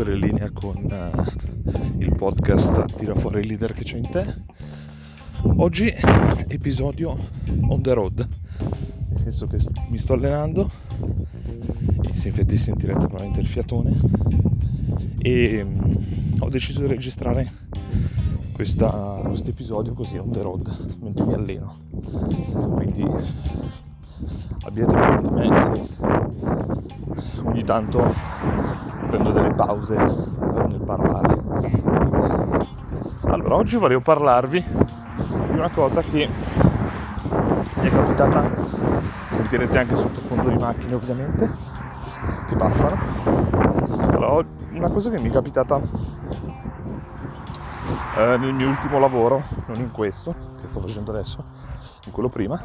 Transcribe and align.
ancora 0.00 0.16
in 0.16 0.20
linea 0.20 0.50
con 0.50 0.76
uh, 0.90 1.98
il 1.98 2.14
podcast 2.14 2.96
Tira 2.96 3.14
fuori 3.14 3.40
il 3.40 3.48
leader 3.48 3.74
che 3.74 3.84
c'è 3.84 3.98
in 3.98 4.08
te. 4.08 4.34
Oggi 5.56 5.92
episodio 6.48 7.18
on 7.68 7.82
the 7.82 7.92
road, 7.92 8.26
nel 9.08 9.18
senso 9.18 9.46
che 9.46 9.58
mi 9.90 9.98
sto 9.98 10.14
allenando, 10.14 10.70
e 12.08 12.14
se 12.14 12.28
infatti 12.28 12.56
sentirete 12.56 13.00
probabilmente 13.00 13.40
il 13.40 13.46
fiatone, 13.46 13.94
e 15.18 15.60
um, 15.60 15.96
ho 16.38 16.48
deciso 16.48 16.80
di 16.80 16.86
registrare 16.86 17.50
questo 18.52 19.22
episodio 19.44 19.92
così 19.92 20.16
on 20.16 20.30
the 20.30 20.40
road 20.40 20.96
mentre 21.02 21.26
mi 21.26 21.34
alleno. 21.34 21.76
Quindi 22.74 23.04
abbiate 24.62 24.92
paura 24.92 25.20
di 25.20 25.28
me 25.28 25.56
se 25.62 27.42
ogni 27.44 27.64
tanto 27.64 28.88
prendo 29.10 29.32
delle 29.32 29.52
pause 29.54 29.96
nel 29.96 30.82
parlare. 30.84 31.42
Allora, 33.22 33.56
oggi 33.56 33.76
volevo 33.76 34.00
parlarvi 34.00 34.64
di 34.64 35.58
una 35.58 35.70
cosa 35.70 36.00
che 36.00 36.28
mi 37.74 37.88
è 37.88 37.90
capitata, 37.90 38.48
sentirete 39.30 39.78
anche 39.78 39.96
sottofondo 39.96 40.48
di 40.48 40.58
macchine 40.58 40.94
ovviamente, 40.94 41.50
che 42.46 42.54
passano. 42.54 42.98
Allora, 44.12 44.46
una 44.70 44.90
cosa 44.90 45.10
che 45.10 45.18
mi 45.18 45.28
è 45.28 45.32
capitata 45.32 45.80
eh, 48.16 48.36
nel 48.38 48.54
mio 48.54 48.68
ultimo 48.68 49.00
lavoro, 49.00 49.42
non 49.66 49.80
in 49.80 49.90
questo, 49.90 50.34
che 50.60 50.68
sto 50.68 50.78
facendo 50.78 51.10
adesso, 51.10 51.42
in 52.06 52.12
quello 52.12 52.28
prima, 52.28 52.62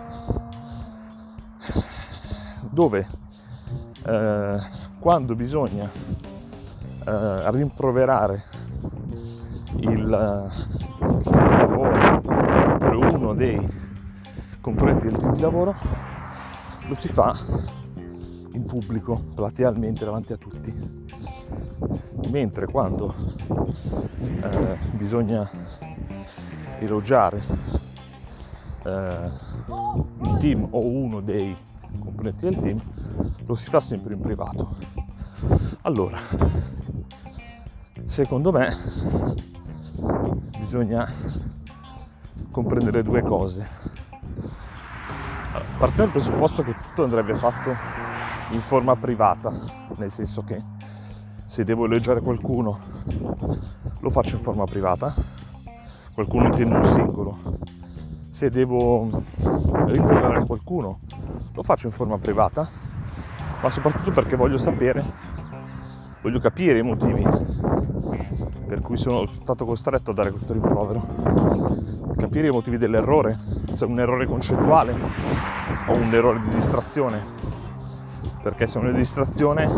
dove 2.70 3.08
eh, 4.04 4.84
quando 5.00 5.36
bisogna 5.36 5.90
eh, 7.06 7.52
rimproverare 7.52 8.44
il, 9.80 9.90
il 9.90 11.22
lavoro 11.24 12.22
per 12.78 12.96
uno 12.96 13.34
dei 13.34 13.84
componenti 14.62 15.08
del 15.08 15.18
team 15.18 15.34
di 15.34 15.42
lavoro 15.42 15.76
lo 16.88 16.96
si 16.96 17.08
fa 17.08 17.36
in 18.52 18.64
pubblico, 18.66 19.22
platealmente 19.34 20.06
davanti 20.06 20.34
a 20.34 20.38
tutti. 20.38 20.74
Mentre 22.30 22.66
quando 22.68 23.14
eh, 24.20 24.78
bisogna 24.92 25.50
elogiare 26.80 27.42
eh, 28.84 29.30
il 30.22 30.38
team 30.40 30.68
o 30.70 30.80
uno 30.80 31.22
dei 31.22 31.56
componenti 32.00 32.46
del 32.46 32.60
team, 32.60 32.82
lo 33.46 33.56
si 33.56 33.70
fa 33.70 33.80
sempre 33.80 34.14
in 34.14 34.20
privato. 34.20 35.05
Allora, 35.82 36.20
Secondo 38.16 38.52
me 38.54 38.74
bisogna 40.58 41.06
comprendere 42.50 43.04
due 43.04 43.22
cose. 43.22 43.68
Partiamo 45.78 46.04
dal 46.04 46.12
presupposto 46.12 46.64
che 46.64 46.76
tutto 46.82 47.04
andrebbe 47.04 47.36
fatto 47.36 47.76
in 48.52 48.62
forma 48.62 48.96
privata, 48.96 49.52
nel 49.98 50.10
senso 50.10 50.44
che 50.44 50.64
se 51.44 51.66
devo 51.66 51.86
elogiare 51.86 52.22
qualcuno 52.22 52.80
lo 54.00 54.10
faccio 54.10 54.36
in 54.36 54.42
forma 54.42 54.64
privata, 54.64 55.14
qualcuno 56.14 56.46
intende 56.46 56.76
un 56.76 56.86
singolo. 56.86 57.38
Se 58.30 58.50
devo 58.50 59.10
rimproverare 59.88 60.46
qualcuno 60.46 61.00
lo 61.52 61.64
faccio 61.64 61.88
in 61.88 61.92
forma 61.92 62.18
privata, 62.18 62.70
ma 63.62 63.70
soprattutto 63.70 64.12
perché 64.12 64.38
voglio 64.38 64.58
sapere, 64.58 65.25
voglio 66.26 66.40
capire 66.40 66.80
i 66.80 66.82
motivi 66.82 67.24
per 68.66 68.82
cui 68.82 68.98
sono 68.98 69.28
stato 69.28 69.64
costretto 69.64 70.10
a 70.10 70.14
dare 70.16 70.32
questo 70.32 70.54
rimprovero. 70.54 71.06
Capire 72.18 72.48
i 72.48 72.50
motivi 72.50 72.80
dell'errore, 72.80 73.38
se 73.70 73.86
è 73.86 73.88
un 73.88 74.00
errore 74.00 74.26
concettuale 74.26 74.96
o 75.86 75.96
un 75.96 76.12
errore 76.12 76.40
di 76.40 76.50
distrazione. 76.50 77.22
Perché 78.42 78.66
se 78.66 78.80
è 78.80 78.82
una 78.82 78.92
distrazione 78.94 79.70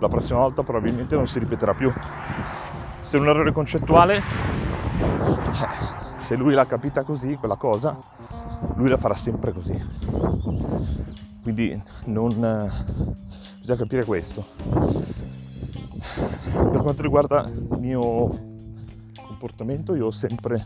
la 0.00 0.08
prossima 0.08 0.40
volta 0.40 0.64
probabilmente 0.64 1.14
non 1.14 1.28
si 1.28 1.38
ripeterà 1.38 1.74
più. 1.74 1.92
Se 2.98 3.16
è 3.16 3.20
un 3.20 3.28
errore 3.28 3.52
concettuale, 3.52 4.20
se 6.18 6.34
lui 6.34 6.54
l'ha 6.54 6.66
capita 6.66 7.04
così, 7.04 7.36
quella 7.36 7.56
cosa, 7.56 7.96
lui 8.74 8.88
la 8.88 8.96
farà 8.96 9.14
sempre 9.14 9.52
così. 9.52 9.80
Quindi 11.40 11.80
non, 12.06 12.68
bisogna 13.60 13.78
capire 13.78 14.04
questo 14.04 15.25
quanto 16.86 17.02
riguarda 17.02 17.48
il 17.48 17.78
mio 17.80 18.28
comportamento, 19.20 19.96
io 19.96 20.06
ho 20.06 20.10
sempre 20.12 20.64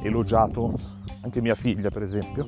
elogiato 0.00 0.72
anche 1.22 1.40
mia 1.40 1.56
figlia, 1.56 1.90
per 1.90 2.02
esempio. 2.02 2.46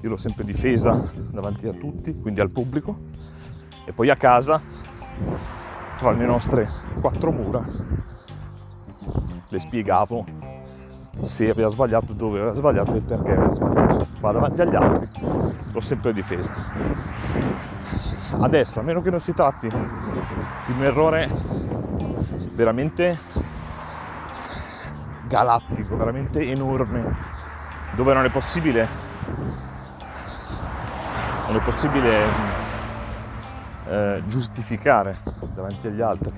Io 0.00 0.08
l'ho 0.08 0.16
sempre 0.16 0.42
difesa 0.42 1.08
davanti 1.30 1.68
a 1.68 1.72
tutti, 1.72 2.18
quindi 2.18 2.40
al 2.40 2.50
pubblico. 2.50 2.98
E 3.84 3.92
poi 3.92 4.10
a 4.10 4.16
casa, 4.16 4.60
fra 5.94 6.10
le 6.10 6.26
nostre 6.26 6.68
quattro 7.00 7.30
mura, 7.30 7.64
le 9.48 9.58
spiegavo 9.60 10.26
se 11.20 11.48
aveva 11.48 11.68
sbagliato, 11.68 12.12
dove 12.12 12.40
aveva 12.40 12.54
sbagliato 12.54 12.92
e 12.96 13.02
perché 13.02 13.30
aveva 13.30 13.52
sbagliato. 13.52 14.06
Ma 14.18 14.32
davanti 14.32 14.62
agli 14.62 14.74
altri 14.74 15.08
l'ho 15.70 15.80
sempre 15.80 16.12
difesa. 16.12 16.52
Adesso, 18.40 18.80
a 18.80 18.82
meno 18.82 19.00
che 19.00 19.10
non 19.10 19.20
si 19.20 19.32
tratti 19.32 19.68
di 19.68 20.72
un 20.72 20.82
errore 20.82 21.55
veramente 22.56 23.18
galattico, 25.28 25.94
veramente 25.94 26.40
enorme, 26.40 27.14
dove 27.94 28.14
non 28.14 28.24
è 28.24 28.30
possibile, 28.30 28.88
non 31.46 31.56
è 31.56 31.62
possibile 31.62 32.22
eh, 33.86 34.22
giustificare 34.26 35.18
davanti 35.54 35.86
agli 35.88 36.00
altri 36.00 36.32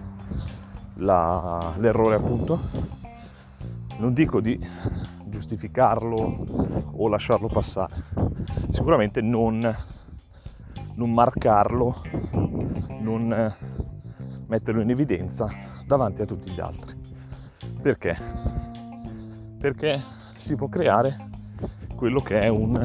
la, 0.94 1.74
l'errore 1.76 2.16
appunto. 2.16 2.96
Non 3.98 4.12
dico 4.12 4.40
di 4.40 4.58
giustificarlo 5.24 6.44
o 6.94 7.08
lasciarlo 7.08 7.46
passare, 7.46 7.94
sicuramente 8.70 9.20
non, 9.20 9.60
non 10.94 11.12
marcarlo, 11.12 12.02
non 13.00 13.54
metterlo 14.46 14.80
in 14.80 14.90
evidenza 14.90 15.77
davanti 15.88 16.20
a 16.20 16.26
tutti 16.26 16.50
gli 16.50 16.60
altri. 16.60 16.94
Perché? 17.80 18.16
Perché 19.58 20.02
si 20.36 20.54
può 20.54 20.68
creare 20.68 21.30
quello 21.96 22.20
che 22.20 22.38
è 22.38 22.48
un 22.48 22.76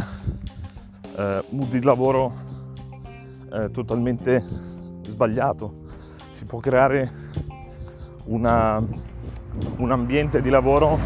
eh, 1.15 1.43
mood 1.49 1.69
di 1.69 1.83
lavoro 1.83 2.33
eh, 3.51 3.69
totalmente 3.71 4.41
sbagliato. 5.05 5.81
Si 6.29 6.45
può 6.45 6.59
creare 6.59 7.11
una, 8.25 8.81
un 9.77 9.91
ambiente 9.91 10.41
di 10.41 10.49
lavoro 10.49 10.97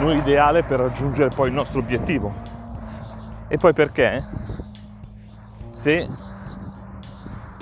non 0.00 0.16
ideale 0.16 0.64
per 0.64 0.80
raggiungere 0.80 1.32
poi 1.32 1.48
il 1.48 1.54
nostro 1.54 1.78
obiettivo. 1.78 2.34
E 3.46 3.56
poi 3.56 3.72
perché 3.72 4.24
se 5.70 6.08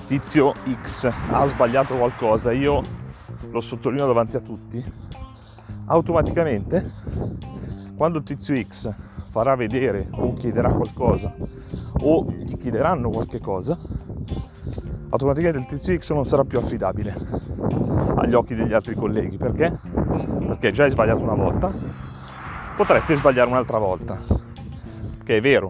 tizio 0.06 0.54
X 0.82 1.12
ha 1.30 1.44
sbagliato 1.44 1.96
qualcosa, 1.96 2.50
io 2.50 2.97
lo 3.50 3.60
sottolineo 3.60 4.06
davanti 4.06 4.36
a 4.36 4.40
tutti, 4.40 4.82
automaticamente 5.86 6.90
quando 7.96 8.18
il 8.18 8.24
tizio 8.24 8.60
X 8.60 8.94
farà 9.30 9.54
vedere 9.56 10.08
o 10.12 10.34
chiederà 10.34 10.72
qualcosa 10.72 11.34
o 12.00 12.24
gli 12.30 12.56
chiederanno 12.56 13.10
qualche 13.10 13.40
cosa, 13.40 13.78
automaticamente 15.10 15.58
il 15.58 15.66
tizio 15.66 15.98
X 15.98 16.12
non 16.12 16.24
sarà 16.24 16.44
più 16.44 16.58
affidabile 16.58 17.14
agli 18.16 18.34
occhi 18.34 18.54
degli 18.54 18.72
altri 18.72 18.94
colleghi. 18.94 19.36
Perché? 19.36 19.78
Perché 20.46 20.72
già 20.72 20.84
hai 20.84 20.90
sbagliato 20.90 21.22
una 21.22 21.34
volta, 21.34 21.72
potresti 22.76 23.14
sbagliare 23.16 23.48
un'altra 23.48 23.78
volta, 23.78 24.16
che 25.24 25.36
è 25.36 25.40
vero, 25.40 25.68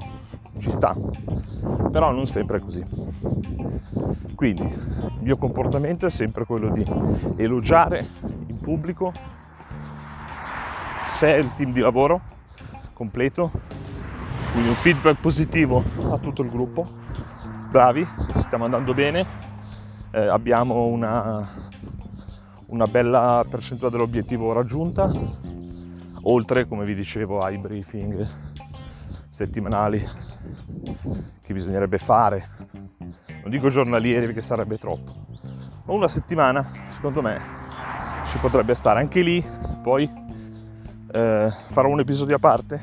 ci 0.59 0.71
sta, 0.71 0.97
però 1.91 2.13
non 2.13 2.27
sempre 2.27 2.59
è 2.59 2.61
così. 2.61 2.85
Quindi 4.35 4.63
il 4.63 5.19
mio 5.21 5.37
comportamento 5.37 6.07
è 6.07 6.11
sempre 6.11 6.45
quello 6.45 6.71
di 6.71 6.85
elogiare 7.37 8.07
in 8.47 8.59
pubblico 8.61 9.13
se 11.05 11.35
è 11.35 11.39
il 11.39 11.53
team 11.55 11.73
di 11.73 11.81
lavoro 11.81 12.21
completo, 12.93 13.51
quindi 14.53 14.69
un 14.69 14.75
feedback 14.75 15.21
positivo 15.21 15.83
a 16.11 16.19
tutto 16.19 16.43
il 16.43 16.49
gruppo. 16.49 16.87
Bravi, 17.71 18.07
stiamo 18.37 18.65
andando 18.65 18.95
bene, 18.95 19.27
eh, 20.13 20.27
abbiamo 20.27 20.87
una, 20.87 21.49
una 22.67 22.87
bella 22.87 23.45
percentuale 23.49 23.97
dell'obiettivo 23.97 24.53
raggiunta, 24.53 25.11
oltre, 26.23 26.67
come 26.67 26.85
vi 26.85 26.95
dicevo, 26.95 27.41
ai 27.41 27.59
briefing 27.59 28.48
settimanali 29.39 30.05
che 31.43 31.53
bisognerebbe 31.53 31.99
fare. 31.99 32.49
Non 32.97 33.51
dico 33.51 33.69
giornalieri 33.69 34.27
perché 34.27 34.41
sarebbe 34.41 34.79
troppo, 34.79 35.15
ma 35.85 35.93
una 35.93 36.09
settimana 36.09 36.67
secondo 36.89 37.23
me 37.23 37.41
ci 38.27 38.39
potrebbe 38.39 38.75
stare. 38.75 38.99
Anche 38.99 39.21
lì 39.21 39.45
poi 39.81 40.11
eh, 41.13 41.53
farò 41.69 41.89
un 41.89 42.01
episodio 42.01 42.35
a 42.35 42.39
parte 42.41 42.83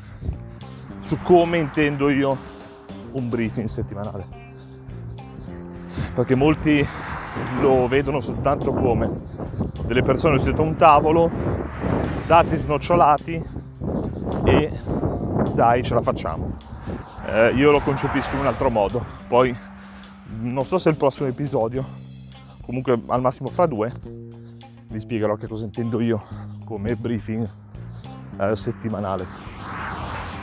su 1.00 1.18
come 1.22 1.58
intendo 1.58 2.08
io 2.08 2.36
un 3.12 3.28
briefing 3.28 3.68
settimanale. 3.68 4.44
Perché 6.14 6.34
molti 6.34 6.86
lo 7.60 7.86
vedono 7.86 8.20
soltanto 8.20 8.72
come 8.72 9.10
delle 9.82 10.02
persone 10.02 10.38
sedute 10.38 10.62
a 10.62 10.64
un 10.64 10.76
tavolo 10.76 11.30
dati 12.26 12.56
snocciolati 12.56 13.42
e 14.44 14.95
dai 15.56 15.82
ce 15.82 15.94
la 15.94 16.02
facciamo 16.02 16.56
eh, 17.26 17.52
io 17.54 17.72
lo 17.72 17.80
concepisco 17.80 18.34
in 18.34 18.40
un 18.40 18.46
altro 18.46 18.70
modo 18.70 19.04
poi 19.26 19.56
non 20.40 20.64
so 20.64 20.78
se 20.78 20.88
il 20.90 20.96
prossimo 20.96 21.28
episodio 21.28 21.84
comunque 22.62 23.00
al 23.06 23.20
massimo 23.20 23.48
fra 23.48 23.66
due 23.66 23.92
vi 24.88 25.00
spiegherò 25.00 25.34
che 25.34 25.48
cosa 25.48 25.64
intendo 25.64 26.00
io 26.00 26.22
come 26.64 26.96
briefing 26.96 27.48
eh, 28.38 28.56
settimanale. 28.56 29.26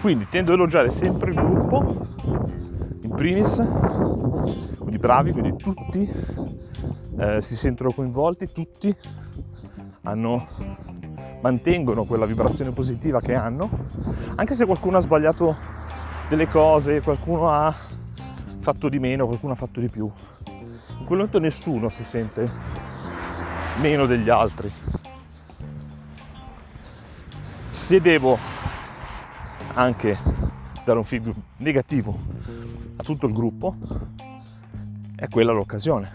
Quindi 0.01 0.27
tendo 0.29 0.51
a 0.51 0.55
elogiare 0.55 0.89
sempre 0.89 1.29
il 1.29 1.35
gruppo, 1.35 2.07
in 3.01 3.11
primis, 3.15 3.55
quindi 4.77 4.97
bravi, 4.97 5.31
quindi 5.31 5.55
tutti 5.55 6.09
eh, 7.17 7.41
si 7.41 7.55
sentono 7.55 7.91
coinvolti, 7.91 8.51
tutti 8.51 8.93
hanno, 10.03 10.47
mantengono 11.43 12.05
quella 12.05 12.25
vibrazione 12.25 12.71
positiva 12.71 13.19
che 13.19 13.33
hanno, 13.33 13.69
anche 14.35 14.55
se 14.55 14.65
qualcuno 14.65 14.95
ha 14.95 15.01
sbagliato 15.01 15.53
delle 16.29 16.47
cose, 16.47 17.01
qualcuno 17.01 17.49
ha 17.49 17.75
fatto 18.61 18.87
di 18.87 18.97
meno, 18.97 19.25
qualcuno 19.27 19.51
ha 19.51 19.55
fatto 19.57 19.81
di 19.81 19.89
più. 19.89 20.09
In 20.47 21.05
quel 21.05 21.17
momento 21.17 21.39
nessuno 21.39 21.89
si 21.89 22.05
sente 22.05 22.49
meno 23.81 24.05
degli 24.05 24.29
altri, 24.29 24.71
se 27.71 27.99
devo 27.99 28.37
anche 29.73 30.17
dare 30.85 30.97
un 30.97 31.03
feedback 31.03 31.35
negativo 31.57 32.17
a 32.95 33.03
tutto 33.03 33.27
il 33.27 33.33
gruppo, 33.33 33.75
è 35.17 35.27
quella 35.27 35.51
l'occasione. 35.51 36.09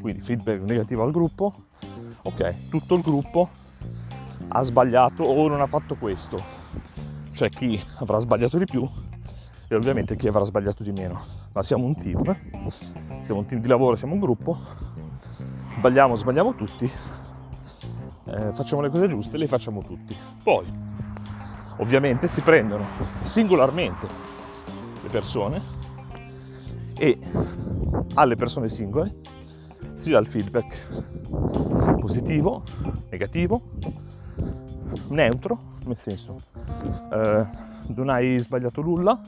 Quindi 0.00 0.20
feedback 0.20 0.62
negativo 0.62 1.04
al 1.04 1.12
gruppo, 1.12 1.54
ok, 2.22 2.68
tutto 2.68 2.96
il 2.96 3.02
gruppo 3.02 3.59
ha 4.52 4.62
sbagliato 4.62 5.22
o 5.22 5.48
non 5.48 5.60
ha 5.60 5.66
fatto 5.66 5.96
questo. 5.96 6.42
Cioè 7.32 7.48
chi 7.48 7.82
avrà 7.98 8.18
sbagliato 8.18 8.58
di 8.58 8.64
più 8.64 8.88
e 9.68 9.74
ovviamente 9.74 10.16
chi 10.16 10.28
avrà 10.28 10.44
sbagliato 10.44 10.82
di 10.82 10.92
meno. 10.92 11.22
Ma 11.52 11.62
siamo 11.62 11.84
un 11.84 11.96
team, 11.96 12.36
siamo 13.22 13.40
un 13.40 13.46
team 13.46 13.60
di 13.60 13.68
lavoro, 13.68 13.96
siamo 13.96 14.14
un 14.14 14.20
gruppo, 14.20 14.58
sbagliamo, 15.78 16.14
sbagliamo 16.16 16.54
tutti 16.54 16.90
eh, 18.30 18.52
facciamo 18.52 18.80
le 18.80 18.90
cose 18.90 19.08
giuste, 19.08 19.36
le 19.36 19.46
facciamo 19.46 19.82
tutti. 19.82 20.16
Poi, 20.42 20.66
ovviamente, 21.78 22.26
si 22.26 22.40
prendono 22.40 22.86
singolarmente 23.22 24.08
le 25.02 25.08
persone 25.08 25.62
e 26.96 27.18
alle 28.14 28.36
persone 28.36 28.68
singole 28.68 29.16
si 29.94 30.10
dà 30.10 30.18
il 30.18 30.28
feedback 30.28 31.98
positivo, 31.98 32.62
negativo, 33.10 33.62
neutro, 35.08 35.58
nel 35.84 35.96
senso 35.96 36.36
eh, 37.12 37.46
non 37.94 38.08
hai 38.08 38.38
sbagliato 38.38 38.82
nulla, 38.82 39.18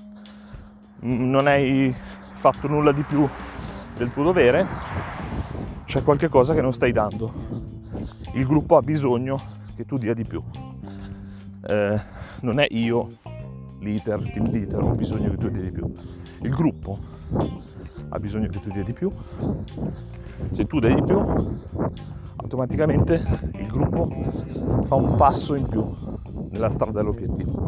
non 1.00 1.47
hai 1.47 1.94
fatto 2.35 2.69
nulla 2.69 2.93
di 2.93 3.03
più 3.03 3.29
del 3.97 4.12
tuo 4.12 4.23
dovere, 4.25 4.67
c'è 5.85 6.03
qualche 6.03 6.29
cosa 6.29 6.55
che 6.55 6.61
non 6.61 6.73
stai 6.73 6.93
dando 6.93 7.70
il 8.35 8.47
gruppo 8.47 8.76
ha 8.76 8.82
bisogno 8.82 9.41
che 9.76 9.85
tu 9.85 9.99
dia 9.99 10.14
di 10.14 10.25
più. 10.25 10.43
Eh, 11.67 12.00
non 12.41 12.59
è 12.61 12.67
io, 12.70 13.09
leader, 13.81 14.23
team 14.32 14.50
leader, 14.50 14.82
ho 14.82 14.94
bisogno 14.94 15.31
che 15.31 15.37
tu 15.37 15.49
dia 15.49 15.62
di 15.62 15.70
più. 15.70 15.93
Il 16.41 16.50
gruppo 16.50 16.99
ha 18.09 18.19
bisogno 18.19 18.49
che 18.49 18.61
tu 18.61 18.70
dia 18.70 18.82
di 18.82 18.93
più. 18.93 19.11
Se 20.50 20.67
tu 20.67 20.79
dai 20.79 20.94
di 20.94 21.03
più, 21.03 21.23
automaticamente 22.37 23.50
il 23.55 23.67
gruppo 23.69 24.11
fa 24.84 24.94
un 24.94 25.17
passo 25.17 25.55
in 25.55 25.67
più 25.67 25.88
nella 26.50 26.70
strada 26.70 27.00
dell'obiettivo. 27.00 27.64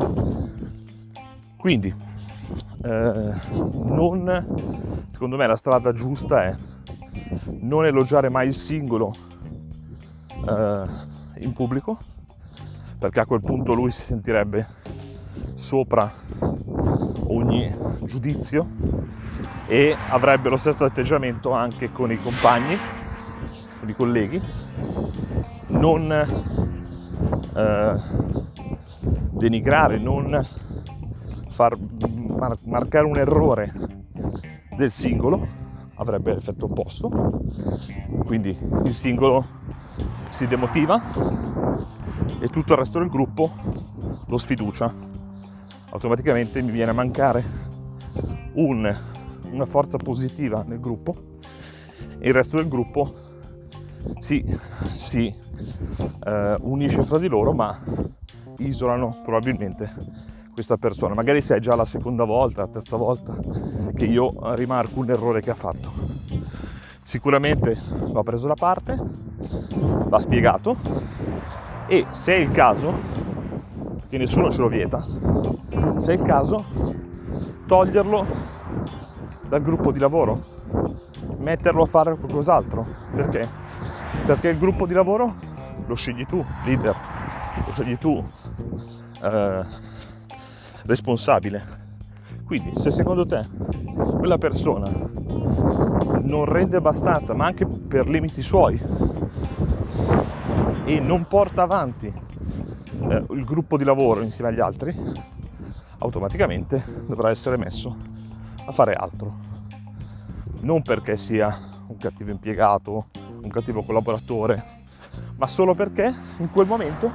Quindi, 1.56 1.94
eh, 2.82 3.34
non, 3.84 4.46
secondo 5.10 5.36
me 5.36 5.46
la 5.46 5.56
strada 5.56 5.92
giusta 5.92 6.44
è 6.44 6.54
non 7.60 7.86
elogiare 7.86 8.28
mai 8.28 8.48
il 8.48 8.54
singolo 8.54 9.14
eh, 10.46 10.84
in 11.40 11.52
pubblico 11.52 11.96
perché 12.98 13.20
a 13.20 13.26
quel 13.26 13.40
punto 13.40 13.74
lui 13.74 13.90
si 13.90 14.06
sentirebbe 14.06 14.66
sopra 15.54 16.10
ogni 17.26 17.70
giudizio 18.04 18.66
e 19.66 19.96
avrebbe 20.08 20.48
lo 20.48 20.56
stesso 20.56 20.84
atteggiamento 20.84 21.50
anche 21.50 21.90
con 21.92 22.10
i 22.12 22.16
compagni, 22.16 22.78
con 23.84 23.88
i 23.90 23.94
colleghi, 23.94 24.40
non 25.68 26.10
eh, 27.54 28.00
denigrare, 29.30 29.98
non 29.98 30.46
far 31.48 31.76
mar- 31.78 32.58
marcare 32.64 33.04
un 33.04 33.18
errore 33.18 33.72
del 34.76 34.90
singolo, 34.90 35.46
avrebbe 35.96 36.32
l'effetto 36.32 36.64
opposto, 36.64 37.42
quindi 38.24 38.56
il 38.84 38.94
singolo 38.94 39.44
si 40.30 40.46
demotiva 40.46 41.02
e 42.40 42.48
tutto 42.48 42.72
il 42.72 42.78
resto 42.78 42.98
del 42.98 43.08
gruppo 43.08 43.52
lo 44.26 44.36
sfiducia. 44.38 44.92
Automaticamente 45.90 46.60
mi 46.62 46.70
viene 46.70 46.90
a 46.90 46.94
mancare 46.94 47.44
un, 48.54 49.00
una 49.50 49.66
forza 49.66 49.98
positiva 49.98 50.64
nel 50.66 50.80
gruppo 50.80 51.14
e 52.18 52.28
il 52.28 52.34
resto 52.34 52.56
del 52.56 52.66
gruppo 52.66 53.32
si, 54.18 54.44
si 54.96 55.34
eh, 56.24 56.56
unisce 56.60 57.02
fra 57.02 57.18
di 57.18 57.28
loro 57.28 57.52
ma 57.52 57.76
isolano 58.58 59.20
probabilmente 59.22 59.92
questa 60.52 60.76
persona. 60.76 61.14
Magari 61.14 61.42
se 61.42 61.56
è 61.56 61.60
già 61.60 61.74
la 61.74 61.84
seconda 61.84 62.24
volta, 62.24 62.62
la 62.62 62.68
terza 62.68 62.96
volta 62.96 63.36
che 63.94 64.04
io 64.04 64.32
rimarco 64.54 65.00
un 65.00 65.10
errore 65.10 65.40
che 65.40 65.50
ha 65.50 65.54
fatto. 65.54 65.90
Sicuramente 67.02 67.78
va 68.12 68.22
preso 68.22 68.46
da 68.46 68.54
parte, 68.54 68.98
va 70.08 70.20
spiegato 70.20 70.76
e 71.86 72.06
se 72.12 72.34
è 72.34 72.38
il 72.38 72.50
caso, 72.50 72.92
che 74.08 74.16
nessuno 74.16 74.50
ce 74.50 74.60
lo 74.60 74.68
vieta, 74.68 75.04
se 75.96 76.12
è 76.12 76.16
il 76.16 76.22
caso, 76.22 76.64
toglierlo 77.66 78.26
dal 79.48 79.60
gruppo 79.60 79.92
di 79.92 79.98
lavoro, 79.98 80.42
metterlo 81.38 81.82
a 81.82 81.86
fare 81.86 82.16
qualcos'altro. 82.16 82.86
Perché? 83.12 83.63
Perché 84.26 84.48
il 84.48 84.58
gruppo 84.58 84.86
di 84.86 84.94
lavoro 84.94 85.34
lo 85.86 85.94
scegli 85.94 86.24
tu, 86.24 86.44
leader, 86.64 86.96
lo 87.66 87.72
scegli 87.72 87.98
tu, 87.98 88.22
eh, 89.22 89.64
responsabile. 90.84 91.64
Quindi 92.44 92.72
se 92.78 92.90
secondo 92.90 93.26
te 93.26 93.46
quella 94.18 94.38
persona 94.38 94.90
non 96.22 96.44
rende 96.44 96.76
abbastanza, 96.76 97.34
ma 97.34 97.46
anche 97.46 97.66
per 97.66 98.08
limiti 98.08 98.42
suoi, 98.42 98.80
e 100.84 101.00
non 101.00 101.26
porta 101.26 101.62
avanti 101.62 102.06
eh, 102.06 103.24
il 103.30 103.44
gruppo 103.44 103.76
di 103.76 103.84
lavoro 103.84 104.20
insieme 104.20 104.50
agli 104.50 104.60
altri, 104.60 104.94
automaticamente 105.98 106.84
dovrà 107.06 107.30
essere 107.30 107.56
messo 107.56 107.96
a 108.66 108.72
fare 108.72 108.92
altro. 108.92 109.52
Non 110.60 110.82
perché 110.82 111.16
sia 111.16 111.56
un 111.86 111.96
cattivo 111.96 112.30
impiegato, 112.30 113.06
un 113.44 113.50
cattivo 113.50 113.82
collaboratore, 113.82 114.82
ma 115.36 115.46
solo 115.46 115.74
perché 115.74 116.12
in 116.38 116.50
quel 116.50 116.66
momento 116.66 117.10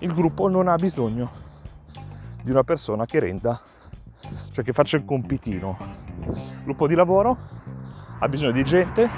il 0.00 0.12
gruppo 0.12 0.48
non 0.48 0.68
ha 0.68 0.76
bisogno 0.76 1.30
di 2.42 2.50
una 2.50 2.64
persona 2.64 3.06
che 3.06 3.20
renda, 3.20 3.58
cioè 4.52 4.64
che 4.64 4.72
faccia 4.72 4.96
il 4.96 5.04
compitino. 5.04 5.76
Il 6.26 6.62
gruppo 6.64 6.86
di 6.86 6.94
lavoro 6.94 7.36
ha 8.18 8.28
bisogno 8.28 8.52
di 8.52 8.64
gente 8.64 9.08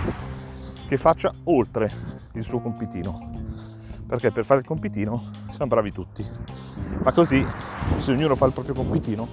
che 0.87 0.97
faccia 0.97 1.33
oltre 1.45 1.91
il 2.33 2.45
suo 2.45 2.61
compitino 2.61 3.31
perché 4.11 4.33
per 4.33 4.45
fare 4.45 4.59
il 4.59 4.67
compitino 4.67 5.23
siamo 5.47 5.71
bravi 5.71 5.93
tutti. 5.93 6.27
Ma 7.05 7.13
così, 7.13 7.47
se 7.99 8.11
ognuno 8.11 8.35
fa 8.35 8.47
il 8.47 8.53
proprio 8.53 8.75
compitino, 8.75 9.29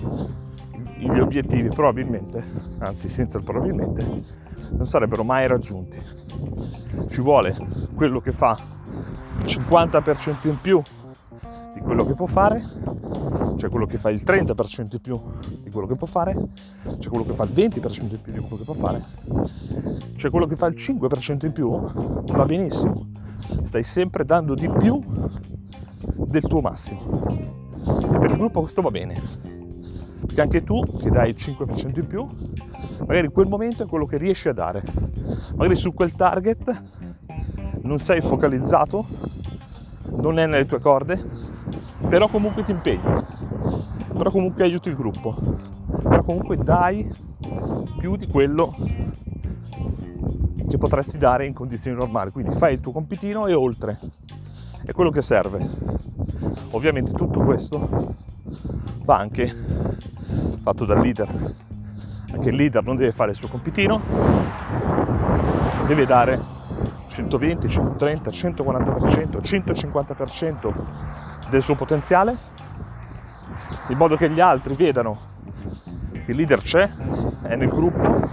gli 0.97 1.17
obiettivi 1.17 1.67
probabilmente, 1.69 2.43
anzi 2.77 3.09
senza 3.09 3.39
il 3.39 3.43
probabilmente, 3.43 4.23
non 4.71 4.85
sarebbero 4.85 5.23
mai 5.23 5.47
raggiunti. 5.47 5.97
Ci 7.09 7.21
vuole 7.21 7.55
quello 7.95 8.19
che 8.19 8.31
fa 8.31 8.57
il 9.43 9.45
50% 9.45 10.47
in 10.47 10.59
più 10.61 10.81
di 11.73 11.79
quello 11.79 12.05
che 12.05 12.13
può 12.13 12.25
fare 12.25 12.77
c'è 13.57 13.69
quello 13.69 13.87
che 13.87 13.97
fa 13.97 14.09
il 14.09 14.21
30% 14.23 14.87
in 14.91 15.01
più 15.01 15.19
di 15.63 15.69
quello 15.71 15.87
che 15.87 15.95
può 15.95 16.07
fare, 16.07 16.37
c'è 16.99 17.09
quello 17.09 17.25
che 17.25 17.33
fa 17.33 17.43
il 17.43 17.49
20% 17.49 18.01
in 18.01 18.21
più 18.21 18.31
di 18.31 18.39
quello 18.39 18.55
che 18.55 18.63
può 18.63 18.73
fare, 18.73 19.03
c'è 20.15 20.29
quello 20.29 20.45
che 20.45 20.55
fa 20.55 20.67
il 20.67 20.75
5% 20.77 21.45
in 21.45 21.51
più, 21.51 21.81
va 22.31 22.45
benissimo, 22.45 23.07
stai 23.63 23.83
sempre 23.83 24.23
dando 24.23 24.53
di 24.53 24.69
più 24.69 25.01
del 26.15 26.43
tuo 26.43 26.61
massimo. 26.61 27.01
E 27.83 28.19
per 28.19 28.31
il 28.31 28.37
gruppo 28.37 28.61
questo 28.61 28.81
va 28.81 28.91
bene, 28.91 29.21
perché 30.25 30.41
anche 30.41 30.63
tu 30.63 30.81
che 30.97 31.09
dai 31.09 31.29
il 31.29 31.35
5% 31.37 31.99
in 31.99 32.07
più, 32.07 32.25
magari 32.99 33.25
in 33.25 33.31
quel 33.31 33.47
momento 33.47 33.83
è 33.83 33.87
quello 33.87 34.05
che 34.05 34.17
riesci 34.17 34.47
a 34.49 34.53
dare, 34.53 34.83
magari 35.55 35.75
su 35.75 35.93
quel 35.93 36.13
target 36.13 36.83
non 37.81 37.99
sei 37.99 38.21
focalizzato, 38.21 39.05
non 40.21 40.39
è 40.39 40.45
nelle 40.47 40.65
tue 40.65 40.79
corde, 40.79 41.23
però 42.09 42.27
comunque 42.27 42.63
ti 42.63 42.71
impegni, 42.71 43.23
però 44.15 44.31
comunque 44.31 44.63
aiuti 44.63 44.89
il 44.89 44.95
gruppo, 44.95 45.35
però 46.01 46.23
comunque 46.23 46.57
dai 46.57 47.09
più 47.97 48.15
di 48.15 48.27
quello 48.27 48.75
che 50.67 50.77
potresti 50.77 51.17
dare 51.17 51.45
in 51.45 51.53
condizioni 51.53 51.95
normali, 51.95 52.31
quindi 52.31 52.53
fai 52.53 52.73
il 52.73 52.81
tuo 52.81 52.91
compitino 52.91 53.47
e 53.47 53.53
oltre, 53.53 53.99
è 54.83 54.91
quello 54.91 55.09
che 55.09 55.21
serve. 55.21 55.95
Ovviamente 56.71 57.11
tutto 57.11 57.39
questo 57.39 58.15
va 59.07 59.17
anche. 59.17 59.55
Fatto 60.61 60.83
dal 60.83 60.99
leader, 60.99 61.29
anche 62.33 62.49
il 62.49 62.55
leader 62.55 62.83
non 62.83 62.97
deve 62.97 63.13
fare 63.13 63.31
il 63.31 63.37
suo 63.37 63.47
compitino, 63.47 64.01
deve 65.85 66.05
dare 66.05 66.37
120, 67.07 67.69
130, 67.69 68.29
140%, 68.29 69.39
150% 69.41 70.73
del 71.49 71.63
suo 71.63 71.75
potenziale, 71.75 72.37
in 73.87 73.97
modo 73.97 74.17
che 74.17 74.29
gli 74.29 74.41
altri 74.41 74.75
vedano 74.75 75.17
che 76.25 76.31
il 76.31 76.35
leader 76.35 76.61
c'è, 76.61 76.89
è 77.43 77.55
nel 77.55 77.69
gruppo, 77.69 78.29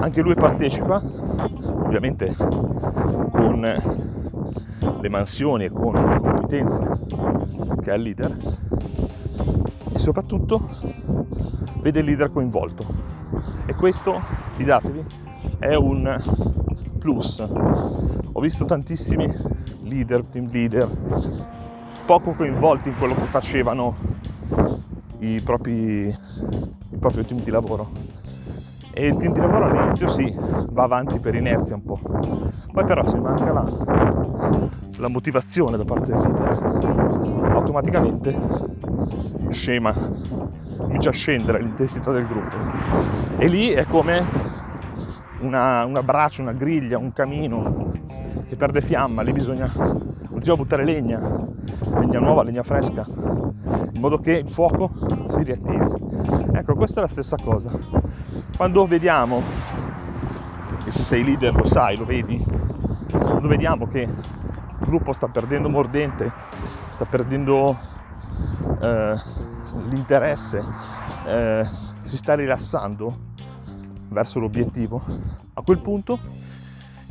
anche 0.00 0.20
lui 0.20 0.34
partecipa, 0.34 1.00
ovviamente 1.02 2.36
con 2.36 3.60
le 5.00 5.08
mansioni 5.08 5.64
e 5.64 5.70
con 5.70 5.94
le 5.94 6.20
competenze 6.20 7.00
che 7.80 7.90
ha 7.90 7.94
il 7.94 8.02
leader 8.02 8.36
soprattutto 10.08 10.66
vede 11.82 12.00
il 12.00 12.06
leader 12.06 12.32
coinvolto 12.32 12.82
e 13.66 13.74
questo, 13.74 14.18
fidatevi, 14.52 15.04
è 15.58 15.74
un 15.74 16.18
plus. 16.98 17.40
Ho 17.40 18.40
visto 18.40 18.64
tantissimi 18.64 19.30
leader, 19.82 20.24
team 20.24 20.48
leader, 20.50 20.88
poco 22.06 22.32
coinvolti 22.32 22.88
in 22.88 22.96
quello 22.96 23.14
che 23.14 23.26
facevano 23.26 23.94
i 25.18 25.42
propri, 25.42 26.06
il 26.06 26.98
proprio 26.98 27.24
team 27.24 27.42
di 27.42 27.50
lavoro. 27.50 27.90
E 28.90 29.06
il 29.08 29.16
team 29.18 29.34
di 29.34 29.40
lavoro 29.40 29.66
all'inizio 29.66 30.06
sì, 30.06 30.34
va 30.70 30.84
avanti 30.84 31.18
per 31.18 31.34
inerzia 31.34 31.76
un 31.76 31.82
po', 31.82 32.00
poi 32.72 32.84
però 32.86 33.04
se 33.04 33.18
manca 33.18 33.52
la, 33.52 33.70
la 34.96 35.08
motivazione 35.08 35.76
da 35.76 35.84
parte 35.84 36.12
del 36.12 36.20
leader, 36.22 37.52
automaticamente 37.52 38.67
scema, 39.50 39.94
comincia 40.76 41.10
a 41.10 41.12
scendere 41.12 41.60
l'intensità 41.60 42.10
del 42.12 42.26
gruppo. 42.26 42.56
E 43.36 43.46
lì 43.48 43.70
è 43.70 43.84
come 43.84 44.24
una, 45.40 45.84
una 45.84 46.02
braccia, 46.02 46.42
una 46.42 46.52
griglia, 46.52 46.98
un 46.98 47.12
camino 47.12 47.92
che 48.48 48.56
perde 48.56 48.80
fiamma, 48.80 49.22
lì 49.22 49.32
bisogna 49.32 49.70
continuare 49.70 50.52
a 50.52 50.56
buttare 50.56 50.84
legna, 50.84 51.20
legna 52.00 52.18
nuova, 52.18 52.42
legna 52.42 52.62
fresca, 52.62 53.04
in 53.06 54.00
modo 54.00 54.18
che 54.18 54.32
il 54.32 54.48
fuoco 54.48 54.90
si 55.28 55.42
riattivi. 55.42 55.86
Ecco, 56.52 56.74
questa 56.74 57.00
è 57.00 57.02
la 57.02 57.08
stessa 57.08 57.36
cosa. 57.42 57.70
Quando 58.56 58.86
vediamo, 58.86 59.42
e 60.84 60.90
se 60.90 61.02
sei 61.02 61.24
leader 61.24 61.54
lo 61.54 61.64
sai, 61.64 61.96
lo 61.96 62.04
vedi, 62.04 62.42
quando 63.10 63.48
vediamo 63.48 63.86
che 63.86 64.00
il 64.00 64.86
gruppo 64.86 65.12
sta 65.12 65.28
perdendo 65.28 65.68
mordente, 65.68 66.32
sta 66.88 67.04
perdendo 67.04 67.76
eh, 68.80 69.14
l'interesse, 69.88 70.64
eh, 71.26 71.68
si 72.02 72.16
sta 72.16 72.34
rilassando 72.34 73.26
verso 74.08 74.40
l'obiettivo, 74.40 75.02
a 75.54 75.62
quel 75.62 75.80
punto 75.80 76.18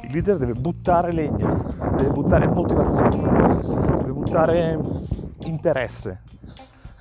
il 0.02 0.12
leader 0.12 0.38
deve 0.38 0.54
buttare 0.54 1.12
legna, 1.12 1.54
deve 1.96 2.10
buttare 2.12 2.48
motivazione, 2.48 3.58
deve 3.98 4.12
buttare 4.12 4.80
interesse. 5.44 6.22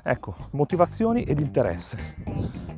Ecco, 0.02 0.35
motivazioni 0.52 1.23
ed 1.25 1.40
interesse 1.40 1.99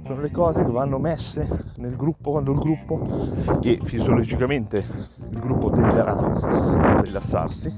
sono 0.00 0.22
le 0.22 0.30
cose 0.30 0.64
che 0.64 0.70
vanno 0.70 0.98
messe 0.98 1.46
nel 1.76 1.94
gruppo 1.94 2.30
quando 2.30 2.52
il 2.52 2.58
gruppo, 2.58 3.60
e 3.60 3.78
fisiologicamente 3.82 4.86
il 5.28 5.38
gruppo 5.38 5.68
tenderà 5.68 6.16
a 6.16 7.00
rilassarsi. 7.02 7.70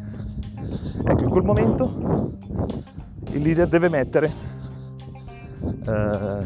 Ecco, 1.05 1.23
in 1.25 1.29
quel 1.29 1.43
momento 1.43 2.39
il 3.33 3.43
leader 3.43 3.69
deve 3.69 3.89
mettere 3.89 4.33
eh, 5.87 6.45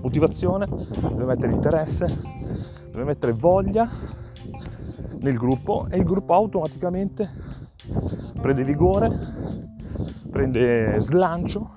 motivazione, 0.00 0.66
deve 0.68 1.24
mettere 1.24 1.52
interesse, 1.52 2.20
deve 2.90 3.04
mettere 3.04 3.32
voglia 3.32 3.88
nel 5.20 5.36
gruppo 5.36 5.86
e 5.90 5.96
il 5.96 6.04
gruppo 6.04 6.34
automaticamente 6.34 7.30
prende 8.40 8.64
vigore, 8.64 9.10
prende 10.30 10.98
slancio 10.98 11.74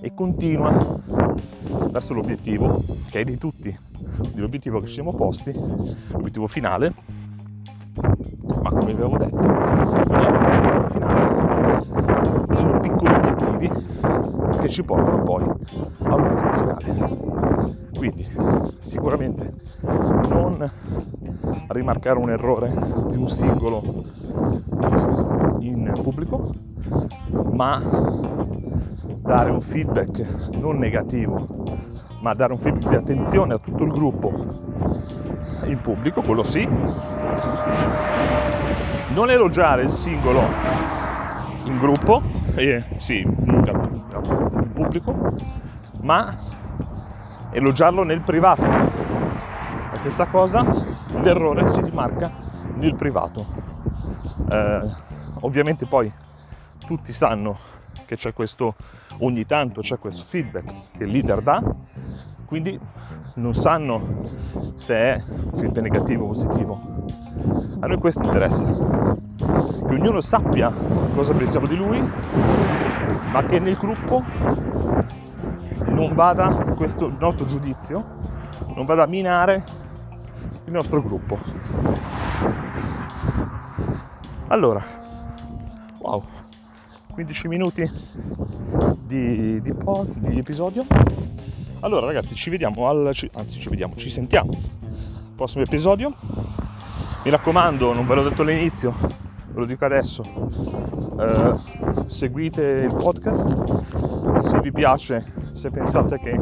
e 0.00 0.12
continua 0.14 1.00
verso 1.90 2.14
l'obiettivo 2.14 2.82
che 3.10 3.20
è 3.20 3.24
di 3.24 3.38
tutti, 3.38 3.76
l'obiettivo 4.34 4.80
che 4.80 4.86
ci 4.86 4.94
siamo 4.94 5.14
posti, 5.14 5.52
l'obiettivo 5.52 6.46
finale, 6.46 6.92
ma 8.62 8.70
come 8.70 8.94
vi 8.94 9.02
avevo 9.02 9.16
detto, 9.16 9.36
non 9.36 10.14
è 10.14 10.30
l'obiettivo 10.30 10.88
finale, 10.88 12.56
sono 12.56 12.80
piccoli 12.80 13.14
obiettivi 13.14 13.70
che 14.60 14.61
ci 14.72 14.82
portano 14.82 15.22
poi 15.22 15.44
all'obiettivo 16.02 16.52
finale. 16.52 17.20
Quindi 17.94 18.26
sicuramente 18.78 19.52
non 20.28 20.70
rimarcare 21.68 22.18
un 22.18 22.30
errore 22.30 22.72
di 23.08 23.16
un 23.16 23.28
singolo 23.28 23.82
in 25.60 25.92
pubblico, 26.02 26.50
ma 27.52 27.80
dare 29.20 29.50
un 29.50 29.60
feedback 29.60 30.56
non 30.58 30.78
negativo, 30.78 31.64
ma 32.20 32.34
dare 32.34 32.52
un 32.52 32.58
feedback 32.58 32.88
di 32.88 32.96
attenzione 32.96 33.54
a 33.54 33.58
tutto 33.58 33.84
il 33.84 33.92
gruppo 33.92 34.32
in 35.66 35.78
pubblico, 35.80 36.22
quello 36.22 36.42
sì. 36.42 36.66
Non 39.14 39.30
elogiare 39.30 39.82
il 39.82 39.90
singolo 39.90 40.40
in 41.64 41.78
gruppo, 41.78 42.22
eh, 42.54 42.82
sì, 42.96 43.24
in 43.70 44.70
pubblico, 44.72 45.34
ma 46.00 46.36
elogiarlo 47.50 48.02
nel 48.02 48.22
privato. 48.22 48.62
La 48.62 49.98
stessa 49.98 50.26
cosa, 50.26 50.64
l'errore 51.20 51.66
si 51.66 51.80
rimarca 51.82 52.30
nel 52.74 52.94
privato. 52.94 53.46
Eh, 54.50 54.90
ovviamente 55.40 55.86
poi 55.86 56.12
tutti 56.84 57.12
sanno 57.12 57.58
che 58.06 58.16
c'è 58.16 58.32
questo, 58.32 58.74
ogni 59.18 59.46
tanto 59.46 59.80
c'è 59.80 59.98
questo 59.98 60.24
feedback 60.24 60.72
che 60.96 61.04
il 61.04 61.10
leader 61.10 61.40
dà, 61.40 61.62
quindi 62.46 62.78
non 63.34 63.54
sanno 63.54 64.20
se 64.74 64.94
è 64.94 65.22
feedback 65.54 65.82
negativo 65.82 66.24
o 66.24 66.26
positivo. 66.28 66.80
A 67.80 67.86
noi 67.86 67.98
questo 67.98 68.22
interessa, 68.22 68.66
che 68.66 69.94
ognuno 69.94 70.20
sappia 70.20 70.72
cosa 71.14 71.34
pensiamo 71.34 71.66
di 71.66 71.76
lui, 71.76 72.10
ma 73.32 73.42
che 73.44 73.58
nel 73.58 73.76
gruppo 73.76 74.22
non 75.86 76.14
vada 76.14 76.48
questo 76.76 77.10
nostro 77.18 77.46
giudizio, 77.46 78.18
non 78.74 78.84
vada 78.84 79.04
a 79.04 79.06
minare 79.06 79.64
il 80.66 80.72
nostro 80.72 81.02
gruppo. 81.02 81.38
Allora, 84.48 84.84
wow, 85.98 86.22
15 87.10 87.48
minuti 87.48 87.90
di, 89.00 89.62
di, 89.62 89.74
di 90.14 90.38
episodio. 90.38 90.84
Allora 91.80 92.04
ragazzi, 92.04 92.34
ci 92.34 92.50
vediamo 92.50 92.86
al... 92.86 93.14
anzi 93.32 93.60
ci 93.60 93.68
vediamo, 93.70 93.96
ci 93.96 94.10
sentiamo 94.10 94.50
prossimo 95.34 95.64
episodio. 95.64 96.14
Mi 97.24 97.30
raccomando, 97.30 97.94
non 97.94 98.06
ve 98.06 98.14
l'ho 98.14 98.28
detto 98.28 98.42
all'inizio, 98.42 98.94
ve 99.52 99.60
lo 99.60 99.66
dico 99.66 99.84
adesso, 99.84 100.22
eh, 101.20 101.54
seguite 102.06 102.62
il 102.62 102.94
podcast, 102.94 104.36
se 104.36 104.60
vi 104.60 104.72
piace, 104.72 105.24
se 105.52 105.70
pensate 105.70 106.18
che 106.18 106.38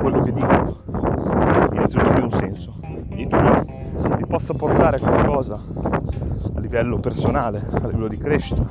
quello 0.00 0.22
che 0.22 0.32
dico 0.32 0.82
innanzitutto 1.72 2.08
abbia 2.08 2.24
un 2.24 2.32
senso 2.32 2.78
due, 3.28 3.64
vi 4.16 4.26
possa 4.26 4.54
portare 4.54 4.98
qualcosa 4.98 5.60
a 6.54 6.60
livello 6.60 6.98
personale, 6.98 7.58
a 7.70 7.86
livello 7.86 8.08
di 8.08 8.16
crescita, 8.16 8.64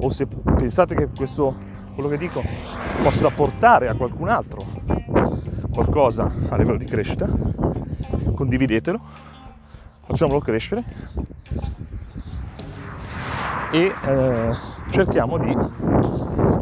o 0.00 0.08
se 0.10 0.26
pensate 0.26 0.94
che 0.94 1.08
questo 1.14 1.74
quello 1.94 2.08
che 2.10 2.18
dico 2.18 2.42
possa 3.02 3.30
portare 3.30 3.88
a 3.88 3.94
qualcun 3.94 4.28
altro 4.28 4.64
qualcosa 5.72 6.30
a 6.48 6.56
livello 6.56 6.76
di 6.76 6.84
crescita, 6.84 7.26
condividetelo, 8.34 9.00
facciamolo 10.06 10.40
crescere 10.40 10.84
e 13.72 13.92
eh, 14.04 14.56
cerchiamo 14.90 15.38
di 15.38 15.56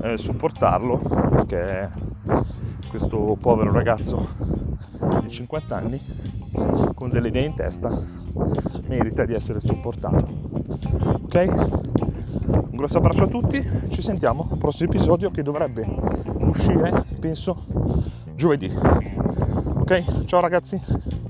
eh, 0.02 0.16
supportarlo 0.16 0.98
perché 1.30 1.90
questo 2.88 3.36
povero 3.40 3.72
ragazzo 3.72 4.28
di 5.22 5.28
50 5.28 5.76
anni 5.76 6.00
con 6.94 7.10
delle 7.10 7.28
idee 7.28 7.44
in 7.44 7.54
testa 7.54 7.98
merita 8.86 9.24
di 9.24 9.34
essere 9.34 9.60
supportato. 9.60 10.26
Ok? 11.24 11.48
Un 12.46 12.76
grosso 12.76 12.98
abbraccio 12.98 13.24
a 13.24 13.28
tutti, 13.28 13.66
ci 13.90 14.02
sentiamo 14.02 14.48
al 14.50 14.58
prossimo 14.58 14.90
episodio 14.90 15.30
che 15.30 15.42
dovrebbe 15.42 15.86
uscire, 16.38 17.04
penso, 17.20 17.64
giovedì. 18.34 18.72
Ok? 18.72 20.24
Ciao 20.26 20.40
ragazzi! 20.40 21.23